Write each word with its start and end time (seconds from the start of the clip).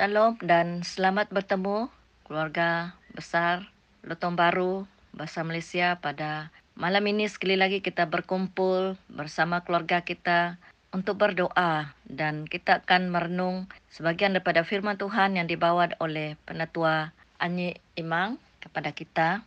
Shalom 0.00 0.40
dan 0.40 0.80
selamat 0.80 1.28
bertemu 1.28 1.92
keluarga 2.24 2.96
besar 3.12 3.68
Lotong 4.00 4.32
Baru 4.32 4.88
bahasa 5.12 5.44
Malaysia 5.44 6.00
pada 6.00 6.48
malam 6.72 7.04
ini 7.04 7.28
sekali 7.28 7.52
lagi 7.52 7.84
kita 7.84 8.08
berkumpul 8.08 8.96
bersama 9.12 9.60
keluarga 9.60 10.00
kita 10.00 10.56
untuk 10.88 11.20
berdoa 11.20 11.92
dan 12.08 12.48
kita 12.48 12.80
akan 12.80 13.12
merenung 13.12 13.68
sebagian 13.92 14.32
daripada 14.32 14.64
firman 14.64 14.96
Tuhan 14.96 15.36
yang 15.36 15.44
dibawa 15.44 15.92
oleh 16.00 16.32
penatua 16.48 17.12
Anyi 17.36 17.76
Imang 17.92 18.40
kepada 18.64 18.96
kita. 18.96 19.44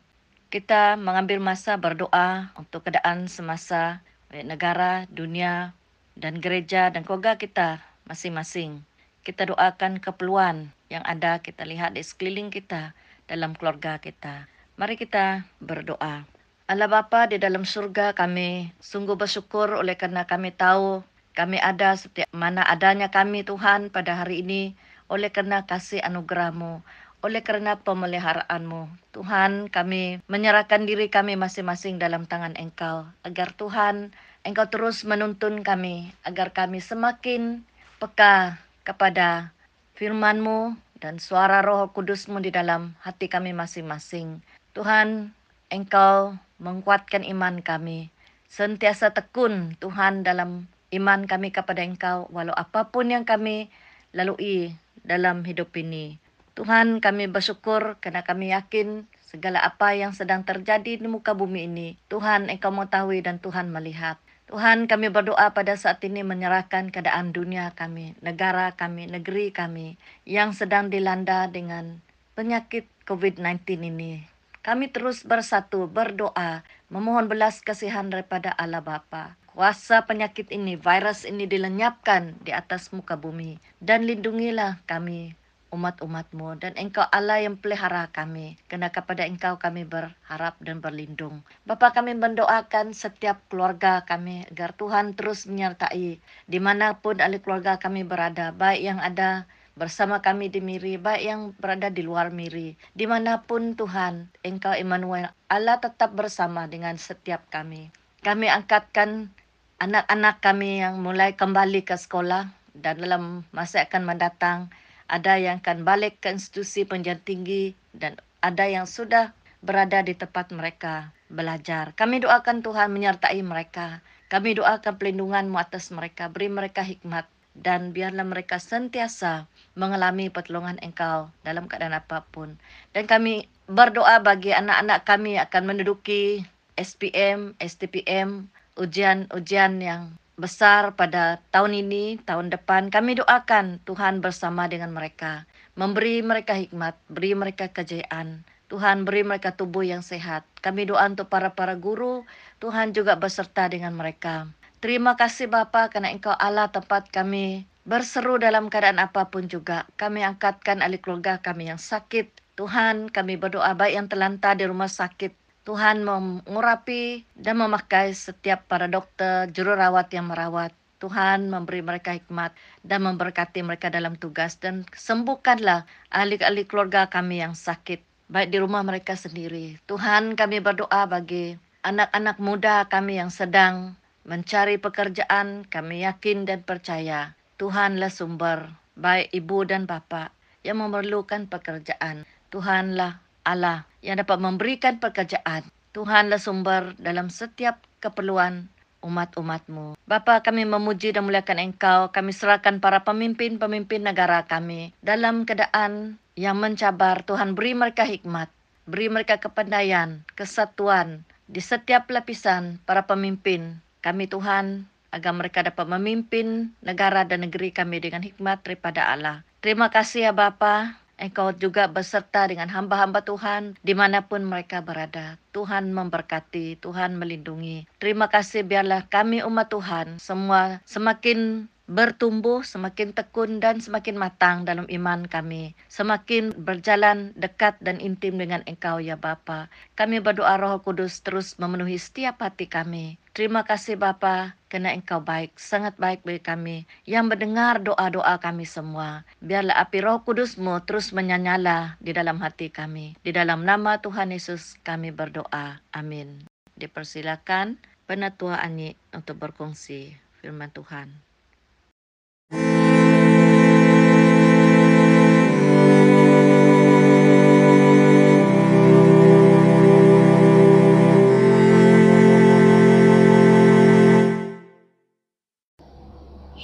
Kita 0.53 1.01
mengambil 1.01 1.41
masa 1.41 1.81
berdoa 1.81 2.53
untuk 2.61 2.85
keadaan 2.85 3.25
semasa 3.25 4.05
negara, 4.29 5.09
dunia, 5.09 5.73
dan 6.13 6.37
gereja 6.37 6.93
dan 6.93 7.01
keluarga 7.01 7.41
kita 7.41 7.81
masing-masing 8.05 8.85
kita 9.23 9.47
doakan 9.47 10.03
keperluan 10.03 10.75
yang 10.91 11.01
ada 11.07 11.39
kita 11.39 11.63
lihat 11.63 11.95
di 11.95 12.03
sekeliling 12.03 12.51
kita 12.51 12.91
dalam 13.25 13.55
keluarga 13.55 13.97
kita. 13.97 14.51
Mari 14.75 14.99
kita 14.99 15.47
berdoa. 15.63 16.27
Allah 16.67 16.89
Bapa 16.91 17.27
di 17.31 17.39
dalam 17.39 17.63
surga 17.63 18.15
kami 18.15 18.71
sungguh 18.79 19.15
bersyukur 19.15 19.79
oleh 19.79 19.95
karena 19.99 20.23
kami 20.27 20.51
tahu 20.51 21.03
kami 21.35 21.57
ada 21.59 21.95
setiap 21.97 22.29
mana 22.31 22.63
adanya 22.63 23.09
kami 23.09 23.43
Tuhan 23.43 23.89
pada 23.89 24.21
hari 24.21 24.45
ini 24.45 24.77
oleh 25.11 25.33
karena 25.33 25.65
kasih 25.65 25.99
anugerahmu 26.03 26.83
oleh 27.23 27.39
karena 27.39 27.79
pemeliharaanmu. 27.79 28.91
Tuhan 29.15 29.71
kami 29.71 30.19
menyerahkan 30.27 30.83
diri 30.83 31.07
kami 31.07 31.39
masing-masing 31.39 31.95
dalam 31.95 32.27
tangan 32.27 32.59
Engkau 32.59 33.07
agar 33.23 33.55
Tuhan 33.55 34.11
Engkau 34.43 34.67
terus 34.67 35.07
menuntun 35.07 35.63
kami 35.63 36.11
agar 36.27 36.51
kami 36.51 36.83
semakin 36.83 37.63
peka 38.03 38.59
kepada 38.83 39.55
firman-Mu 39.95 40.75
dan 40.99 41.19
suara 41.19 41.59
roh 41.59 41.91
kudus-Mu 41.91 42.39
di 42.39 42.51
dalam 42.51 42.95
hati 43.03 43.27
kami 43.27 43.51
masing-masing. 43.51 44.39
Tuhan, 44.71 45.35
Engkau 45.67 46.37
menguatkan 46.61 47.25
iman 47.27 47.59
kami. 47.59 48.13
Sentiasa 48.47 49.11
tekun 49.11 49.73
Tuhan 49.81 50.21
dalam 50.21 50.69
iman 50.93 51.25
kami 51.25 51.49
kepada 51.49 51.81
Engkau 51.81 52.29
walau 52.29 52.53
apa 52.53 52.93
pun 52.93 53.09
yang 53.09 53.25
kami 53.25 53.73
lalui 54.13 54.77
dalam 55.01 55.41
hidup 55.43 55.73
ini. 55.73 56.21
Tuhan 56.53 57.01
kami 57.01 57.25
bersyukur 57.27 57.97
karena 57.97 58.21
kami 58.21 58.53
yakin 58.53 59.09
segala 59.25 59.65
apa 59.65 59.97
yang 59.97 60.13
sedang 60.13 60.45
terjadi 60.45 61.01
di 61.01 61.07
muka 61.09 61.33
bumi 61.33 61.65
ini. 61.65 61.97
Tuhan 62.13 62.53
Engkau 62.53 62.69
mengetahui 62.69 63.25
dan 63.25 63.41
Tuhan 63.41 63.73
melihat. 63.73 64.21
Tuhan 64.51 64.91
kami 64.91 65.07
berdoa 65.07 65.55
pada 65.55 65.79
saat 65.79 66.03
ini 66.03 66.19
menyerahkan 66.19 66.91
keadaan 66.91 67.31
dunia 67.31 67.71
kami, 67.71 68.13
negara 68.19 68.75
kami, 68.75 69.07
negeri 69.07 69.55
kami 69.55 69.95
yang 70.27 70.51
sedang 70.51 70.91
dilanda 70.91 71.47
dengan 71.47 72.03
penyakit 72.35 72.85
COVID-19 73.07 73.63
ini. 73.87 74.27
Kami 74.63 74.91
terus 74.91 75.23
bersatu 75.23 75.87
berdoa 75.87 76.63
memohon 76.91 77.27
belas 77.31 77.63
kasihan 77.63 78.07
daripada 78.11 78.51
Allah 78.55 78.83
Bapa. 78.83 79.35
Kuasa 79.53 80.03
penyakit 80.09 80.49
ini, 80.49 80.75
virus 80.79 81.29
ini 81.29 81.45
dilenyapkan 81.45 82.41
di 82.41 82.51
atas 82.51 82.89
muka 82.89 83.15
bumi 83.19 83.61
dan 83.79 84.03
lindungilah 84.03 84.81
kami 84.89 85.37
umat-umatmu 85.73 86.61
dan 86.61 86.77
engkau 86.77 87.01
Allah 87.09 87.41
yang 87.41 87.57
pelihara 87.57 88.13
kami. 88.13 88.61
Karena 88.69 88.93
kepada 88.93 89.25
engkau 89.25 89.57
kami 89.57 89.83
berharap 89.89 90.61
dan 90.61 90.79
berlindung. 90.79 91.41
Bapa 91.65 91.89
kami 91.91 92.13
mendoakan 92.13 92.93
setiap 92.93 93.41
keluarga 93.49 94.05
kami 94.05 94.45
agar 94.53 94.77
Tuhan 94.77 95.17
terus 95.17 95.49
menyertai 95.49 96.21
di 96.21 96.59
mana 96.61 97.01
pun 97.01 97.17
ahli 97.17 97.41
keluarga 97.41 97.81
kami 97.81 98.05
berada. 98.05 98.53
Baik 98.53 98.81
yang 98.93 98.99
ada 99.01 99.49
bersama 99.73 100.21
kami 100.21 100.53
di 100.53 100.61
Miri, 100.61 101.01
baik 101.01 101.23
yang 101.25 101.41
berada 101.57 101.89
di 101.89 102.05
luar 102.05 102.29
Miri. 102.29 102.77
Di 102.93 103.09
mana 103.09 103.41
pun 103.41 103.73
Tuhan, 103.73 104.29
Engkau 104.45 104.77
Immanuel, 104.77 105.33
Allah 105.49 105.81
tetap 105.81 106.13
bersama 106.13 106.69
dengan 106.69 106.93
setiap 107.01 107.49
kami. 107.49 107.89
Kami 108.21 108.47
angkatkan 108.47 109.33
anak-anak 109.81 110.39
kami 110.39 110.79
yang 110.79 111.01
mulai 111.01 111.35
kembali 111.35 111.83
ke 111.83 111.97
sekolah 111.97 112.53
dan 112.77 112.95
dalam 112.97 113.43
masa 113.51 113.83
akan 113.83 114.03
mendatang 114.07 114.59
ada 115.07 115.39
yang 115.39 115.59
akan 115.59 115.83
balik 115.83 116.19
ke 116.23 116.31
institusi 116.31 116.87
pendidikan 116.87 117.21
tinggi 117.23 117.75
dan 117.95 118.17
ada 118.43 118.67
yang 118.67 118.87
sudah 118.87 119.31
berada 119.63 120.03
di 120.03 120.13
tempat 120.13 120.51
mereka 120.51 121.15
belajar. 121.31 121.95
Kami 121.95 122.19
doakan 122.19 122.59
Tuhan 122.59 122.91
menyertai 122.91 123.39
mereka. 123.41 124.03
Kami 124.27 124.59
doakan 124.59 124.99
pelindungan 124.99 125.47
atas 125.55 125.93
mereka, 125.93 126.27
beri 126.27 126.49
mereka 126.49 126.81
hikmat 126.83 127.29
dan 127.53 127.93
biarlah 127.93 128.25
mereka 128.25 128.57
sentiasa 128.57 129.45
mengalami 129.77 130.33
pertolongan 130.33 130.81
Engkau 130.81 131.29
dalam 131.45 131.69
keadaan 131.69 131.93
apapun. 131.93 132.57
Dan 132.91 133.05
kami 133.05 133.45
berdoa 133.69 134.19
bagi 134.25 134.51
anak-anak 134.51 135.05
kami 135.05 135.37
akan 135.37 135.63
menduduki 135.69 136.41
SPM, 136.73 137.53
STPM, 137.61 138.49
ujian-ujian 138.73 139.77
yang 139.77 140.17
besar 140.33 140.97
pada 140.97 141.39
tahun 141.53 141.85
ini, 141.85 142.17
tahun 142.25 142.49
depan. 142.49 142.89
Kami 142.89 143.21
doakan 143.21 143.81
Tuhan 143.85 144.19
bersama 144.19 144.65
dengan 144.65 144.89
mereka. 144.89 145.45
Memberi 145.77 146.21
mereka 146.21 146.57
hikmat, 146.57 146.97
beri 147.09 147.33
mereka 147.37 147.69
kejayaan. 147.69 148.45
Tuhan 148.69 149.05
beri 149.05 149.21
mereka 149.21 149.53
tubuh 149.53 149.85
yang 149.85 150.01
sehat. 150.01 150.45
Kami 150.65 150.89
doa 150.89 151.05
untuk 151.05 151.29
para-para 151.29 151.77
guru. 151.77 152.25
Tuhan 152.57 152.97
juga 152.97 153.13
beserta 153.17 153.69
dengan 153.69 153.93
mereka. 153.93 154.49
Terima 154.81 155.13
kasih 155.13 155.47
Bapa 155.47 155.87
karena 155.93 156.09
Engkau 156.09 156.33
Allah 156.33 156.67
tempat 156.73 157.07
kami 157.13 157.69
berseru 157.85 158.41
dalam 158.41 158.73
keadaan 158.73 158.97
apa 158.99 159.29
pun 159.29 159.45
juga. 159.45 159.85
Kami 159.95 160.25
angkatkan 160.25 160.81
ahli 160.81 160.97
keluarga 160.97 161.39
kami 161.39 161.69
yang 161.69 161.79
sakit. 161.79 162.33
Tuhan 162.57 163.13
kami 163.13 163.37
berdoa 163.37 163.73
baik 163.77 163.93
yang 163.93 164.07
terlantar 164.09 164.57
di 164.57 164.65
rumah 164.65 164.89
sakit 164.89 165.42
Tuhan 165.63 166.03
mengurapi 166.03 167.23
dan 167.39 167.63
memakai 167.63 168.11
setiap 168.11 168.67
para 168.67 168.91
dokter, 168.91 169.47
jururawat 169.55 170.11
yang 170.11 170.27
merawat. 170.27 170.75
Tuhan 170.99 171.51
memberi 171.51 171.83
mereka 171.83 172.15
hikmat 172.15 172.55
dan 172.83 173.03
memberkati 173.03 173.59
mereka 173.59 173.91
dalam 173.91 174.15
tugas 174.15 174.55
dan 174.59 174.87
sembuhkanlah 174.95 175.83
ahli-ahli 176.11 176.63
keluarga 176.63 177.07
kami 177.11 177.43
yang 177.43 177.55
sakit, 177.55 178.03
baik 178.31 178.51
di 178.51 178.57
rumah 178.59 178.83
mereka 178.87 179.15
sendiri. 179.15 179.79
Tuhan 179.87 180.35
kami 180.35 180.63
berdoa 180.63 181.07
bagi 181.07 181.59
anak-anak 181.83 182.39
muda 182.39 182.87
kami 182.87 183.19
yang 183.19 183.31
sedang 183.31 183.99
mencari 184.23 184.79
pekerjaan, 184.79 185.67
kami 185.67 186.07
yakin 186.07 186.47
dan 186.47 186.63
percaya 186.63 187.35
Tuhanlah 187.63 188.11
sumber, 188.11 188.75
baik 188.99 189.31
ibu 189.31 189.63
dan 189.63 189.87
bapa 189.87 190.35
yang 190.67 190.83
memerlukan 190.83 191.47
pekerjaan. 191.47 192.27
Tuhanlah 192.51 193.22
Allah 193.43 193.87
yang 194.03 194.19
dapat 194.19 194.39
memberikan 194.39 194.99
pekerjaan. 194.99 195.67
Tuhanlah 195.93 196.41
sumber 196.41 196.97
dalam 196.97 197.29
setiap 197.29 197.77
keperluan 198.01 198.71
umat-umatmu. 199.03 199.99
Bapa 200.07 200.41
kami 200.41 200.65
memuji 200.65 201.13
dan 201.13 201.27
muliakan 201.27 201.59
engkau. 201.59 202.09
Kami 202.09 202.31
serahkan 202.31 202.79
para 202.79 203.03
pemimpin-pemimpin 203.03 204.01
negara 204.01 204.47
kami. 204.47 204.95
Dalam 205.03 205.43
keadaan 205.43 206.17
yang 206.39 206.57
mencabar, 206.57 207.21
Tuhan 207.27 207.53
beri 207.53 207.77
mereka 207.77 208.07
hikmat. 208.07 208.49
Beri 208.83 209.07
mereka 209.07 209.39
kepandaian, 209.39 210.27
kesatuan 210.35 211.23
di 211.47 211.63
setiap 211.63 212.09
lapisan 212.11 212.81
para 212.83 213.05
pemimpin. 213.07 213.79
Kami 214.03 214.27
Tuhan 214.27 214.91
agar 215.13 215.31
mereka 215.37 215.61
dapat 215.61 215.85
memimpin 215.87 216.73
negara 216.81 217.23
dan 217.23 217.45
negeri 217.45 217.69
kami 217.69 218.01
dengan 218.01 218.25
hikmat 218.25 218.65
daripada 218.65 219.13
Allah. 219.13 219.45
Terima 219.61 219.87
kasih 219.87 220.27
ya 220.27 220.33
Bapa. 220.35 221.02
Engkau 221.23 221.55
juga 221.55 221.87
beserta 221.87 222.43
dengan 222.51 222.67
hamba-hamba 222.67 223.23
Tuhan 223.23 223.79
di 223.79 223.95
mana 223.95 224.27
pun 224.27 224.43
mereka 224.43 224.83
berada. 224.83 225.39
Tuhan 225.55 225.95
memberkati, 225.95 226.83
Tuhan 226.83 227.15
melindungi. 227.15 227.87
Terima 227.95 228.27
kasih 228.27 228.67
biarlah 228.67 229.07
kami 229.07 229.39
umat 229.47 229.71
Tuhan 229.71 230.19
semua 230.19 230.83
semakin 230.83 231.71
bertumbuh, 231.83 232.63
semakin 232.63 233.11
tekun 233.11 233.59
dan 233.59 233.83
semakin 233.83 234.15
matang 234.15 234.63
dalam 234.63 234.87
iman 234.87 235.27
kami. 235.27 235.75
Semakin 235.91 236.55
berjalan 236.55 237.35
dekat 237.35 237.75
dan 237.83 237.99
intim 237.99 238.39
dengan 238.39 238.63
Engkau 238.63 239.03
ya 239.03 239.19
Bapa. 239.19 239.67
Kami 239.99 240.23
berdoa 240.23 240.55
Roh 240.55 240.79
Kudus 240.79 241.19
terus 241.19 241.59
memenuhi 241.59 241.99
setiap 241.99 242.39
hati 242.39 242.71
kami. 242.71 243.19
Terima 243.33 243.65
kasih 243.65 243.97
Bapa, 243.97 244.53
karena 244.69 244.93
Engkau 244.93 245.19
baik, 245.19 245.57
sangat 245.57 245.97
baik 245.97 246.21
bagi 246.21 246.41
kami 246.41 246.77
yang 247.09 247.27
mendengar 247.27 247.81
doa-doa 247.81 248.37
kami 248.37 248.63
semua. 248.63 249.25
Biarlah 249.41 249.81
api 249.81 250.05
Roh 250.05 250.21
Kudusmu 250.21 250.85
terus 250.85 251.11
menyala 251.11 251.97
di 251.97 252.13
dalam 252.13 252.37
hati 252.39 252.69
kami. 252.69 253.17
Di 253.25 253.33
dalam 253.33 253.65
nama 253.65 253.99
Tuhan 253.99 254.31
Yesus 254.31 254.77
kami 254.85 255.09
berdoa. 255.09 255.81
Amin. 255.91 256.45
Dipersilakan 256.77 257.77
penatua 258.05 258.61
Ani 258.61 258.93
untuk 259.11 259.41
berkongsi 259.41 260.13
firman 260.41 260.69
Tuhan. 260.69 261.32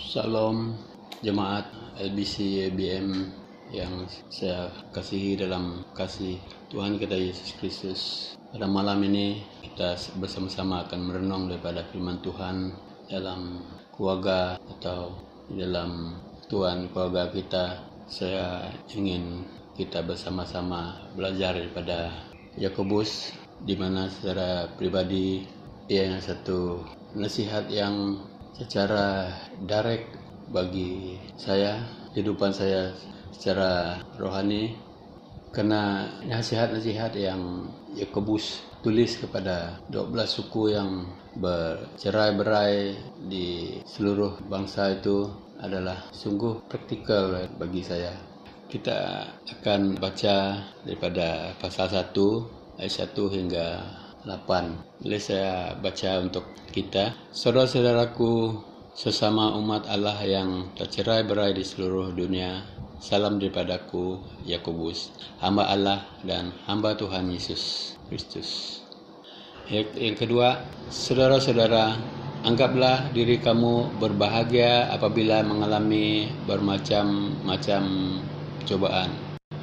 Salam 0.09 0.77
jemaat 1.25 1.69
LBC 1.97 2.69
ABM 2.69 3.29
yang 3.73 4.05
saya 4.29 4.69
kasihi 4.93 5.41
dalam 5.41 5.85
kasih 5.97 6.37
Tuhan 6.69 7.01
kita 7.01 7.17
Yesus 7.17 7.57
Kristus. 7.57 8.01
Pada 8.53 8.69
malam 8.69 9.01
ini 9.05 9.41
kita 9.65 9.97
bersama-sama 10.21 10.85
akan 10.85 11.01
merenung 11.01 11.49
daripada 11.49 11.81
firman 11.89 12.21
Tuhan 12.21 12.73
dalam 13.09 13.65
keluarga 13.93 14.61
atau 14.77 15.17
dalam 15.53 16.17
Tuhan 16.49 16.89
keluarga 16.93 17.29
kita. 17.33 17.65
Saya 18.09 18.73
ingin 18.89 19.45
kita 19.77 20.01
bersama-sama 20.01 20.97
belajar 21.13 21.53
daripada 21.53 22.09
Yakobus 22.57 23.31
di 23.63 23.77
mana 23.77 24.09
secara 24.09 24.71
pribadi 24.75 25.45
ia 25.85 26.17
satu 26.17 26.81
nasihat 27.13 27.69
yang 27.69 28.17
secara 28.57 29.29
direct 29.65 30.09
bagi 30.49 31.21
saya 31.37 31.85
kehidupan 32.11 32.49
saya 32.49 32.91
secara 33.29 34.01
rohani 34.17 34.88
karena 35.49 36.05
nasihat-nasihat 36.25 37.13
yang 37.17 37.69
Yakobus 37.97 38.61
tulis 38.79 39.17
kepada 39.19 39.81
12 39.91 40.13
suku 40.29 40.71
yang 40.71 41.09
bercerai-berai 41.35 42.95
di 43.27 43.79
seluruh 43.83 44.39
bangsa 44.47 44.95
itu 44.95 45.27
adalah 45.59 46.07
sungguh 46.15 46.69
praktikal 46.71 47.35
bagi 47.59 47.83
saya. 47.83 48.15
Kita 48.69 49.25
akan 49.59 49.97
baca 49.97 50.61
daripada 50.85 51.57
pasal 51.57 51.89
1 51.89 52.79
ayat 52.79 53.11
1 53.11 53.35
hingga 53.35 53.67
8. 54.23 55.03
Boleh 55.03 55.21
saya 55.21 55.73
baca 55.75 56.21
untuk 56.21 56.45
kita. 56.69 57.17
Saudara-saudaraku 57.33 58.61
sesama 58.93 59.55
umat 59.57 59.89
Allah 59.89 60.19
yang 60.23 60.71
tercerai 60.77 61.25
berai 61.25 61.57
di 61.57 61.65
seluruh 61.65 62.13
dunia. 62.13 62.78
Salam 62.99 63.39
daripadaku, 63.39 64.19
Yakobus, 64.43 65.15
hamba 65.39 65.71
Allah 65.71 66.03
dan 66.27 66.51
hamba 66.67 66.99
Tuhan 66.99 67.31
Yesus 67.31 67.95
Kristus. 68.11 68.83
Yang 69.71 70.19
kedua, 70.19 70.59
saudara-saudara, 70.91 71.95
anggaplah 72.43 73.07
diri 73.15 73.39
kamu 73.39 74.03
berbahagia 74.03 74.91
apabila 74.91 75.39
mengalami 75.47 76.27
bermacam-macam 76.43 77.83
cobaan. 78.67 79.15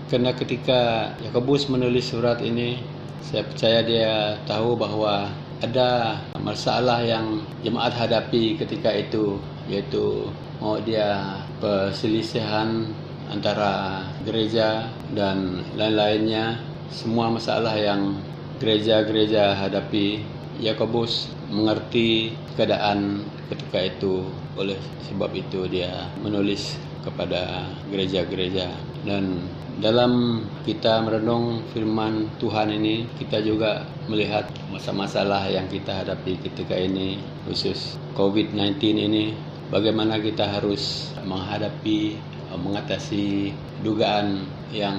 Karena 0.09 0.33
ketika 0.33 1.13
Yakobus 1.21 1.69
menulis 1.69 2.09
surat 2.09 2.41
ini, 2.41 2.81
saya 3.21 3.45
percaya 3.45 3.85
dia 3.85 4.41
tahu 4.49 4.81
bahwa 4.81 5.29
ada 5.61 6.25
masalah 6.41 7.05
yang 7.05 7.45
jemaat 7.61 7.93
hadapi 7.93 8.57
ketika 8.57 8.97
itu 8.97 9.37
yaitu 9.69 10.33
mau 10.57 10.81
dia 10.81 11.37
perselisihan 11.61 12.89
antara 13.31 14.05
gereja 14.23 14.91
dan 15.15 15.63
lain-lainnya. 15.75 16.61
Semua 16.91 17.31
masalah 17.31 17.75
yang 17.75 18.19
gereja-gereja 18.63 19.59
hadapi 19.59 20.23
Yakobus 20.63 21.29
mengerti 21.51 22.33
keadaan 22.57 23.27
ketika 23.53 23.79
itu. 23.87 24.25
Oleh 24.57 24.79
sebab 25.11 25.31
itu 25.37 25.69
dia 25.69 26.09
menulis 26.23 26.79
kepada 27.05 27.67
gereja-gereja. 27.93 28.73
Dan 29.07 29.47
dalam 29.79 30.43
kita 30.65 31.05
merenung 31.05 31.61
firman 31.71 32.33
Tuhan 32.41 32.73
ini 32.73 33.05
kita 33.21 33.45
juga 33.45 33.85
melihat 34.09 34.49
masa-masalah 34.73 35.47
yang 35.53 35.69
kita 35.69 35.93
hadapi 36.03 36.41
ketika 36.41 36.75
ini 36.75 37.21
khusus 37.45 38.01
COVID-19 38.17 38.81
ini. 38.97 39.37
Bagaimana 39.67 40.23
kita 40.23 40.47
harus 40.47 41.11
menghadapi 41.27 42.15
mengatasi 42.55 43.51
dugaan 43.83 44.47
yang 44.71 44.99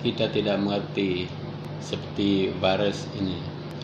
kita 0.00 0.32
tidak 0.32 0.56
mengerti 0.58 1.28
seperti 1.82 2.54
virus 2.56 3.04
ini 3.18 3.36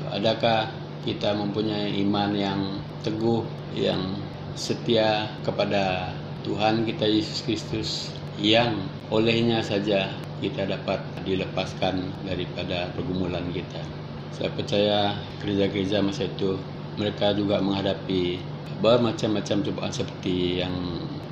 adakah 0.09 0.73
kita 1.05 1.37
mempunyai 1.37 1.95
iman 2.05 2.31
yang 2.35 2.61
teguh 3.05 3.45
yang 3.77 4.17
setia 4.59 5.31
kepada 5.47 6.11
Tuhan 6.43 6.89
kita 6.89 7.07
Yesus 7.07 7.39
Kristus 7.45 7.91
yang 8.39 8.79
olehnya 9.11 9.63
saja 9.63 10.11
kita 10.39 10.71
dapat 10.71 11.03
dilepaskan 11.27 11.99
daripada 12.23 12.91
pergumulan 12.95 13.43
kita. 13.51 13.83
Saya 14.31 14.51
percaya 14.55 14.99
gereja-gereja 15.43 15.99
masa 15.99 16.31
itu 16.31 16.55
mereka 16.95 17.35
juga 17.35 17.59
menghadapi 17.59 18.39
bermacam-macam 18.79 19.67
cobaan 19.67 19.91
seperti 19.91 20.63
yang 20.63 20.75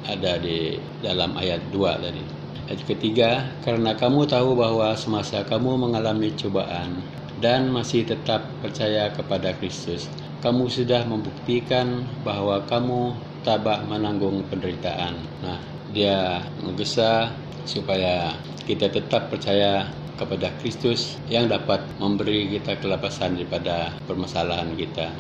ada 0.07 0.39
di 0.39 0.79
dalam 1.03 1.35
ayat 1.35 1.61
2 1.75 2.03
tadi. 2.03 2.25
Ayat 2.67 2.83
ketiga, 2.83 3.31
karena 3.63 3.95
kamu 3.95 4.27
tahu 4.27 4.59
bahwa 4.59 4.91
semasa 4.99 5.47
kamu 5.47 5.79
mengalami 5.79 6.35
cobaan 6.35 6.99
dan 7.39 7.71
masih 7.71 8.03
tetap 8.03 8.43
percaya 8.59 9.13
kepada 9.15 9.55
Kristus, 9.59 10.11
kamu 10.43 10.67
sudah 10.67 11.07
membuktikan 11.07 12.07
bahwa 12.27 12.63
kamu 12.67 13.15
tabah 13.47 13.87
menanggung 13.87 14.43
penderitaan. 14.51 15.15
Nah, 15.47 15.63
dia 15.95 16.43
menggesa 16.59 17.31
supaya 17.63 18.35
kita 18.67 18.91
tetap 18.91 19.31
percaya 19.31 19.87
kepada 20.17 20.49
Kristus 20.59 21.21
yang 21.29 21.47
dapat 21.47 21.85
memberi 22.01 22.49
kita 22.51 22.81
kelepasan 22.81 23.37
daripada 23.37 23.93
permasalahan 24.09 24.73
kita. 24.75 25.13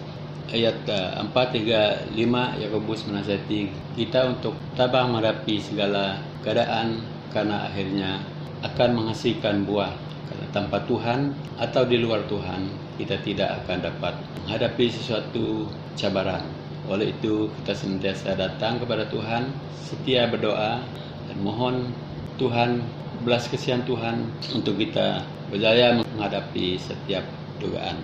Ayat 0.46 0.78
4, 0.86 1.26
3, 1.34 2.14
5 2.14 2.62
Yakobus 2.62 3.02
menasihati 3.10 3.66
kita 3.98 4.30
untuk 4.30 4.54
tabah 4.78 5.10
menghadapi 5.10 5.58
segala 5.58 6.22
keadaan 6.46 7.02
karena 7.34 7.66
akhirnya 7.66 8.22
akan 8.62 8.94
menghasilkan 8.94 9.66
buah. 9.66 9.90
Karena 10.30 10.46
tanpa 10.54 10.86
Tuhan 10.86 11.34
atau 11.58 11.82
di 11.82 11.98
luar 11.98 12.30
Tuhan 12.30 12.62
kita 12.94 13.18
tidak 13.26 13.58
akan 13.66 13.90
dapat 13.90 14.14
menghadapi 14.46 14.86
sesuatu 14.86 15.66
cabaran. 15.98 16.46
Oleh 16.86 17.10
itu 17.10 17.50
kita 17.62 17.74
senantiasa 17.74 18.38
datang 18.38 18.78
kepada 18.78 19.02
Tuhan, 19.10 19.50
setia 19.82 20.30
berdoa 20.30 20.78
dan 21.26 21.38
mohon 21.42 21.90
Tuhan 22.38 22.86
belas 23.26 23.50
kesian 23.50 23.82
Tuhan 23.82 24.30
untuk 24.54 24.78
kita 24.78 25.26
berjaya 25.50 25.98
menghadapi 26.06 26.78
setiap 26.78 27.26
dugaan. 27.58 27.98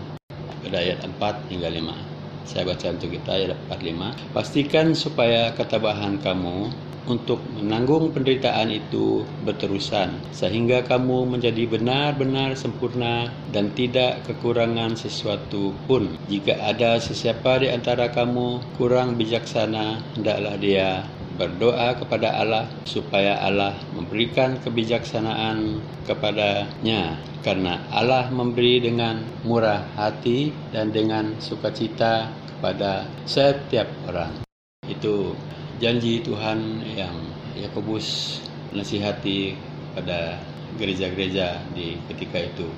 Pada 0.66 0.82
ayat 0.82 1.06
4 1.06 1.46
hingga 1.46 1.70
5. 1.70 2.11
Saya 2.46 2.68
baca 2.68 2.86
untuk 2.90 3.10
kita 3.14 3.30
ayat 3.32 3.58
4 3.70 3.80
5. 3.80 4.34
Pastikan 4.34 4.86
supaya 4.92 5.54
ketabahan 5.54 6.18
kamu 6.18 6.72
untuk 7.06 7.42
menanggung 7.58 8.14
penderitaan 8.14 8.70
itu 8.70 9.26
berterusan 9.42 10.22
sehingga 10.30 10.86
kamu 10.86 11.34
menjadi 11.34 11.66
benar-benar 11.66 12.54
sempurna 12.54 13.26
dan 13.50 13.74
tidak 13.74 14.22
kekurangan 14.26 14.94
sesuatu 14.94 15.74
pun. 15.90 16.14
Jika 16.30 16.62
ada 16.62 17.02
sesiapa 17.02 17.66
di 17.66 17.68
antara 17.74 18.10
kamu 18.14 18.78
kurang 18.78 19.18
bijaksana, 19.18 19.98
hendaklah 20.14 20.54
dia 20.58 21.02
berdoa 21.42 21.98
kepada 21.98 22.38
Allah 22.38 22.70
supaya 22.86 23.42
Allah 23.42 23.74
memberikan 23.90 24.62
kebijaksanaan 24.62 25.82
kepadanya 26.06 27.18
karena 27.42 27.82
Allah 27.90 28.30
memberi 28.30 28.78
dengan 28.78 29.26
murah 29.42 29.82
hati 29.98 30.54
dan 30.70 30.94
dengan 30.94 31.34
sukacita 31.42 32.30
kepada 32.30 33.10
setiap 33.26 33.90
orang. 34.06 34.46
Itu 34.86 35.34
janji 35.82 36.22
Tuhan 36.22 36.86
yang 36.94 37.18
Yakobus 37.58 38.38
nasihati 38.70 39.58
pada 39.98 40.38
gereja-gereja 40.78 41.58
di 41.74 41.98
ketika 42.06 42.38
itu. 42.38 42.70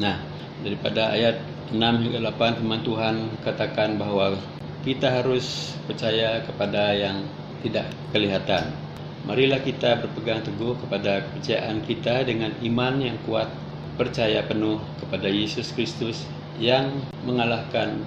Nah, 0.00 0.24
daripada 0.64 1.12
ayat 1.12 1.36
6 1.68 1.78
hingga 1.78 2.32
8 2.32 2.64
firman 2.64 2.80
Tuhan 2.80 3.14
katakan 3.44 4.00
bahwa 4.00 4.40
kita 4.84 5.20
harus 5.20 5.76
percaya 5.84 6.40
kepada 6.44 6.96
yang 6.96 7.24
tidak 7.64 7.88
kelihatan. 8.12 8.68
Marilah 9.24 9.64
kita 9.64 10.04
berpegang 10.04 10.44
teguh 10.44 10.76
kepada 10.84 11.24
kepercayaan 11.24 11.80
kita 11.88 12.28
dengan 12.28 12.52
iman 12.60 13.00
yang 13.00 13.16
kuat, 13.24 13.48
percaya 13.96 14.44
penuh 14.44 14.76
kepada 15.00 15.32
Yesus 15.32 15.72
Kristus 15.72 16.28
yang 16.60 16.92
mengalahkan 17.24 18.04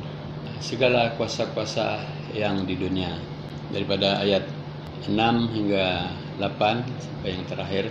segala 0.62 1.18
kuasa-kuasa 1.18 2.06
yang 2.38 2.70
di 2.70 2.78
dunia 2.78 3.18
daripada 3.74 4.22
ayat 4.22 4.46
6 5.10 5.18
hingga 5.58 6.14
8 6.38 6.86
sampai 7.02 7.30
yang 7.34 7.46
terakhir 7.50 7.86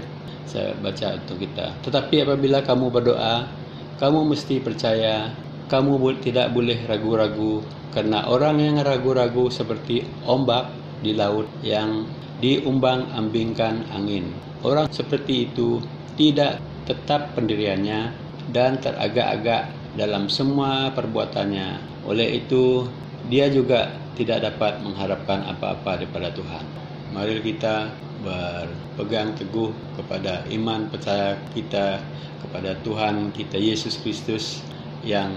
saya 0.47 0.71
baca 0.79 1.19
untuk 1.19 1.43
kita. 1.43 1.75
Tetapi 1.83 2.23
apabila 2.23 2.63
kamu 2.63 2.87
berdoa, 2.95 3.51
kamu 3.99 4.31
mesti 4.31 4.63
percaya, 4.63 5.35
kamu 5.67 5.99
tidak 6.23 6.55
boleh 6.55 6.79
ragu-ragu 6.87 7.67
karena 7.91 8.29
orang 8.31 8.63
yang 8.63 8.77
ragu-ragu 8.87 9.51
seperti 9.51 10.07
ombak 10.29 10.69
di 11.01 11.13
laut 11.17 11.49
yang 11.61 12.05
diumbang-ambingkan 12.41 13.89
angin. 13.93 14.33
Orang 14.65 14.93
seperti 14.93 15.49
itu 15.51 15.81
tidak 16.17 16.61
tetap 16.89 17.33
pendiriannya 17.37 18.13
dan 18.53 18.79
teragak-agak 18.81 19.69
dalam 19.97 20.29
semua 20.29 20.93
perbuatannya. 20.93 21.81
Oleh 22.07 22.45
itu, 22.45 22.87
dia 23.27 23.51
juga 23.51 23.91
tidak 24.17 24.53
dapat 24.53 24.81
mengharapkan 24.81 25.45
apa-apa 25.45 26.01
daripada 26.01 26.33
Tuhan. 26.33 26.65
Mari 27.13 27.41
kita 27.45 27.93
berpegang 28.25 29.37
teguh 29.37 29.71
kepada 30.01 30.43
iman 30.49 30.89
percaya 30.89 31.37
kita 31.53 32.01
kepada 32.41 32.77
Tuhan 32.81 33.31
kita 33.37 33.61
Yesus 33.61 34.01
Kristus 34.01 34.65
yang 35.05 35.33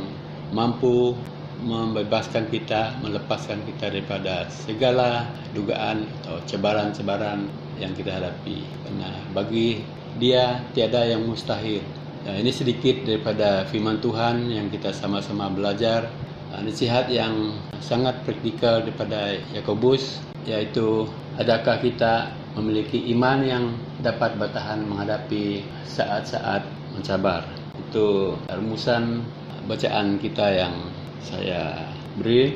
mampu 0.55 1.13
membebaskan 1.59 2.47
kita, 2.47 2.95
melepaskan 3.03 3.59
kita 3.67 3.91
daripada 3.91 4.47
segala 4.47 5.27
dugaan 5.51 6.07
atau 6.23 6.39
cebaran-cebaran 6.47 7.47
yang 7.79 7.91
kita 7.95 8.15
hadapi. 8.15 8.63
Karena 8.87 9.09
bagi 9.35 9.83
dia 10.19 10.63
tiada 10.75 11.03
yang 11.05 11.27
mustahil. 11.27 11.83
Nah, 12.27 12.35
ini 12.35 12.51
sedikit 12.51 13.07
daripada 13.07 13.63
firman 13.67 14.03
Tuhan 14.03 14.51
yang 14.51 14.67
kita 14.67 14.91
sama-sama 14.91 15.47
belajar. 15.47 16.11
Nah, 16.51 16.59
nasihat 16.63 17.07
yang 17.07 17.55
sangat 17.79 18.23
praktikal 18.27 18.83
daripada 18.83 19.37
Yakobus 19.55 20.19
yaitu 20.47 21.05
adakah 21.37 21.77
kita 21.79 22.31
memiliki 22.57 23.11
iman 23.15 23.39
yang 23.45 23.65
dapat 24.01 24.35
bertahan 24.35 24.83
menghadapi 24.83 25.63
saat-saat 25.85 26.65
mencabar. 26.95 27.45
Itu 27.77 28.35
rumusan 28.49 29.23
bacaan 29.69 30.17
kita 30.17 30.47
yang 30.57 30.75
saya 31.23 31.89
beri. 32.15 32.55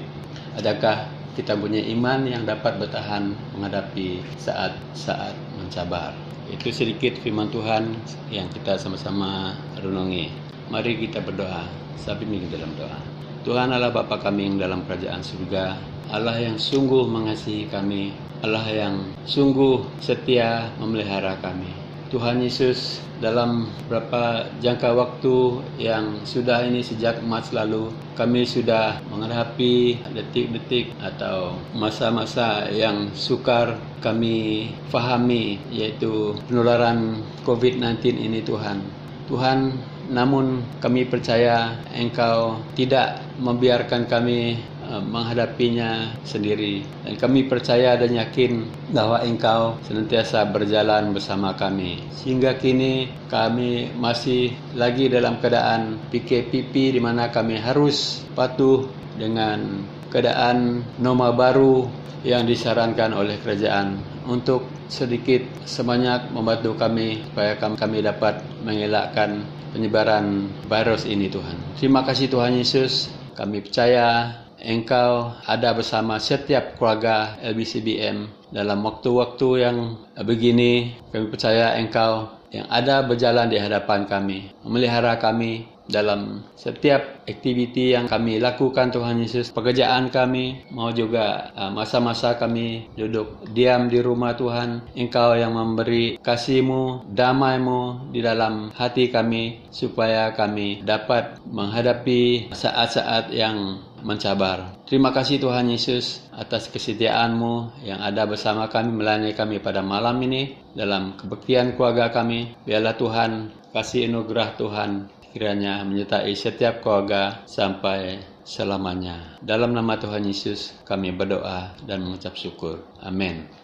Adakah 0.53 1.09
kita 1.33 1.57
punya 1.57 1.81
iman 1.97 2.29
yang 2.29 2.45
dapat 2.45 2.77
bertahan 2.77 3.33
menghadapi 3.57 4.21
saat-saat 4.37 5.33
mencabar? 5.57 6.13
Itu 6.51 6.69
sedikit 6.69 7.17
firman 7.23 7.49
Tuhan 7.49 7.95
yang 8.29 8.45
kita 8.53 8.77
sama-sama 8.77 9.57
renungi. 9.81 10.29
Mari 10.69 10.99
kita 11.07 11.23
berdoa. 11.23 11.65
Sampai 12.03 12.27
minggu 12.27 12.51
dalam 12.51 12.75
doa. 12.75 12.99
Tuhan 13.43 13.71
Allah 13.71 13.91
Bapa 13.91 14.19
kami 14.19 14.47
yang 14.47 14.55
dalam 14.59 14.83
kerajaan 14.87 15.19
surga, 15.19 15.75
Allah 16.11 16.35
yang 16.39 16.55
sungguh 16.55 17.07
mengasihi 17.07 17.67
kami, 17.67 18.11
Allah 18.43 18.63
yang 18.71 18.95
sungguh 19.27 19.83
setia 19.99 20.71
memelihara 20.79 21.39
kami. 21.39 21.82
Tuhan 22.13 22.45
Yesus 22.45 23.01
dalam 23.17 23.73
beberapa 23.89 24.45
jangka 24.61 24.93
waktu 24.93 25.65
yang 25.81 26.21
sudah 26.21 26.61
ini 26.61 26.85
sejak 26.85 27.25
Mac 27.25 27.49
lalu 27.49 27.89
kami 28.13 28.45
sudah 28.45 29.01
menghadapi 29.09 29.97
detik-detik 30.13 30.93
atau 31.01 31.57
masa-masa 31.73 32.69
yang 32.69 33.09
sukar 33.17 33.81
kami 33.97 34.69
fahami 34.93 35.57
yaitu 35.73 36.37
penularan 36.45 37.25
COVID-19 37.49 38.13
ini 38.21 38.45
Tuhan. 38.45 38.85
Tuhan 39.25 39.73
namun 40.13 40.61
kami 40.77 41.09
percaya 41.09 41.81
Engkau 41.97 42.61
tidak 42.77 43.25
membiarkan 43.41 44.05
kami 44.05 44.61
menghadapinya 45.01 46.13
sendiri 46.27 46.83
dan 47.07 47.15
kami 47.17 47.47
percaya 47.47 47.95
dan 47.97 48.13
yakin 48.13 48.67
bahwa 48.91 49.23
engkau 49.23 49.79
senantiasa 49.87 50.45
berjalan 50.51 51.15
bersama 51.15 51.55
kami 51.57 52.03
sehingga 52.13 52.59
kini 52.59 53.09
kami 53.31 53.89
masih 53.97 54.53
lagi 54.77 55.09
dalam 55.09 55.39
keadaan 55.39 55.97
PKPP 56.11 56.93
di 56.93 57.01
mana 57.01 57.33
kami 57.33 57.57
harus 57.57 58.21
patuh 58.37 58.85
dengan 59.17 59.87
keadaan 60.13 60.85
norma 61.01 61.33
baru 61.33 61.89
yang 62.23 62.47
disarankan 62.47 63.11
oleh 63.17 63.35
kerajaan 63.41 63.99
untuk 64.29 64.69
sedikit 64.87 65.43
sebanyak 65.67 66.31
membantu 66.31 66.77
kami 66.79 67.19
supaya 67.27 67.59
kami 67.59 67.99
dapat 67.99 68.39
mengelakkan 68.63 69.43
penyebaran 69.75 70.47
virus 70.69 71.03
ini 71.03 71.27
Tuhan. 71.27 71.57
Terima 71.75 72.05
kasih 72.05 72.29
Tuhan 72.31 72.55
Yesus. 72.55 73.11
Kami 73.33 73.65
percaya 73.65 74.29
engkau 74.63 75.35
ada 75.43 75.75
bersama 75.75 76.17
setiap 76.17 76.79
keluarga 76.79 77.35
LBCBM 77.43 78.49
dalam 78.49 78.79
waktu-waktu 78.81 79.49
yang 79.59 79.77
begini. 80.23 80.95
Kami 81.11 81.27
percaya 81.27 81.75
engkau 81.75 82.31
yang 82.49 82.65
ada 82.71 83.03
berjalan 83.03 83.51
di 83.51 83.59
hadapan 83.59 84.07
kami, 84.07 84.55
memelihara 84.63 85.19
kami 85.19 85.73
dalam 85.83 86.47
setiap 86.55 87.27
aktiviti 87.27 87.91
yang 87.91 88.07
kami 88.07 88.39
lakukan 88.39 88.91
Tuhan 88.91 89.19
Yesus 89.19 89.51
pekerjaan 89.51 90.07
kami 90.07 90.63
mau 90.71 90.95
juga 90.95 91.51
uh, 91.55 91.71
masa-masa 91.75 92.39
kami 92.39 92.87
duduk 92.95 93.43
diam 93.51 93.91
di 93.91 93.99
rumah 93.99 94.31
Tuhan 94.39 94.95
Engkau 94.95 95.35
yang 95.35 95.55
memberi 95.55 96.15
kasihmu 96.23 97.11
damaimu 97.11 98.11
di 98.15 98.23
dalam 98.23 98.71
hati 98.71 99.11
kami 99.11 99.67
supaya 99.75 100.31
kami 100.31 100.87
dapat 100.87 101.35
menghadapi 101.51 102.53
saat-saat 102.55 103.35
yang 103.35 103.83
mencabar. 104.03 104.83
Terima 104.85 105.09
kasih 105.09 105.39
Tuhan 105.39 105.71
Yesus 105.71 106.27
atas 106.35 106.69
kesetiaanmu 106.69 107.83
yang 107.87 108.03
ada 108.03 108.27
bersama 108.27 108.67
kami 108.69 108.91
melayani 108.91 109.33
kami 109.33 109.63
pada 109.63 109.79
malam 109.79 110.19
ini 110.21 110.53
dalam 110.75 111.15
kebaktian 111.17 111.73
keluarga 111.79 112.11
kami. 112.11 112.53
Biarlah 112.67 112.95
Tuhan 112.99 113.31
kasih 113.73 114.11
anugerah 114.11 114.59
Tuhan 114.59 114.91
kiranya 115.33 115.81
menyertai 115.81 116.35
setiap 116.37 116.85
keluarga 116.85 117.41
sampai 117.49 118.21
selamanya. 118.45 119.39
Dalam 119.41 119.73
nama 119.73 119.97
Tuhan 119.97 120.27
Yesus 120.27 120.77
kami 120.85 121.15
berdoa 121.15 121.73
dan 121.87 122.03
mengucap 122.05 122.37
syukur. 122.37 122.83
Amin. 123.01 123.62